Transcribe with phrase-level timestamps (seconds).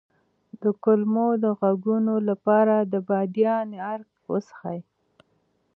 [0.61, 4.79] د کولمو د غږونو لپاره د بادیان عرق وڅښئ